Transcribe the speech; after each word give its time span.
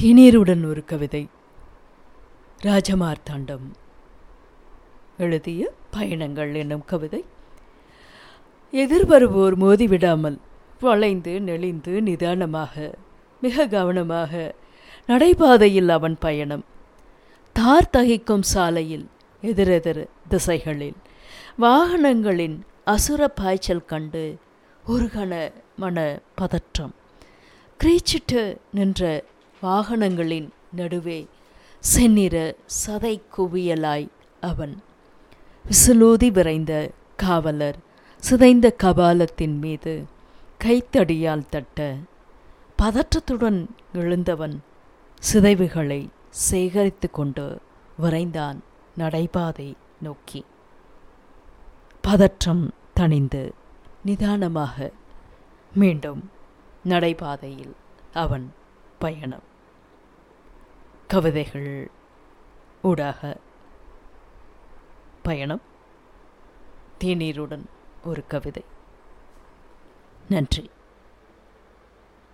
தேநீருடன் 0.00 0.68
ஒரு 0.68 0.84
கவிதை. 0.84 1.28
ராஜமார்த்தாண்டம். 2.62 3.66
எழுதிய 5.18 5.72
பயணங்கள் 5.90 6.54
என்னும் 6.54 6.84
கவிதை. 6.84 7.24
எதிர்வருவோர் 8.72 9.56
மோதிவிடாமல் 9.56 10.38
வளைந்து 10.80 11.40
நெளிந்து 11.40 12.02
நிதானமாக 12.02 12.94
மிக 13.40 13.66
கவனமாக 13.66 14.54
நடைபாதையில் 15.06 15.88
அவன் 15.88 16.16
பயணம். 16.20 16.64
தார் 17.52 17.90
தகிக்கும் 17.92 18.42
சாலையில் 18.42 19.08
எதிரெதிர் 19.40 20.08
திசைகளில் 20.28 20.96
வாகனங்களின் 21.60 22.60
அசுர 22.84 23.28
பாய்ச்சல் 23.28 23.84
கண்டு 23.84 24.38
ஒரு 24.86 25.04
கண 25.04 25.52
மன 25.76 26.20
பதற்றம். 26.34 26.94
கிரீச்சிட்டு 27.84 28.56
நின்ற 28.72 29.24
வாகனங்களின் 29.62 30.48
நடுவே 30.72 31.28
செந்நிற 31.78 32.56
சதை 32.86 33.22
குவியலாய் 33.36 34.08
அவன். 34.40 34.82
விசிலூதி 35.64 36.28
விரைந்த 36.30 36.90
காவலர் 37.16 37.78
சிதைந்த 38.18 38.76
கபாலத்தின் 38.82 39.58
மீது 39.58 40.04
கைத்தடியால் 40.64 41.48
தட்ட 41.50 41.96
பதற்றத்துடன் 42.78 43.66
எழுந்தவன் 43.94 44.56
சிதைவுகளை 45.18 46.08
சேகரித்து 46.28 47.10
கொண்டு 47.10 47.60
விரைந்தான் 48.02 48.58
நடைபாதை 48.98 49.74
நோக்கி. 50.02 50.44
பதற்றம் 52.00 52.70
தணிந்து 53.00 53.50
நிதானமாக 54.04 54.90
மீண்டும் 55.74 56.30
நடைபாதையில் 56.84 57.74
அவன் 58.12 58.52
பயணம். 58.98 59.48
கவிதைகள் 61.10 61.90
ஊடாக 62.82 63.36
பயணம். 65.22 65.60
தேநீருடன் 67.04 67.64
ஒரு 68.04 68.26
கவிதை. 68.26 68.64
நன்றி. 70.28 70.70